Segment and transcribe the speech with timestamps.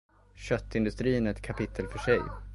[0.35, 2.19] Köttindustrin är ett kapitel för sig.